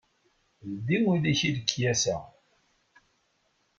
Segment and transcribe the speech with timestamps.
[0.71, 2.17] Ldi ul-ik i lekyasa.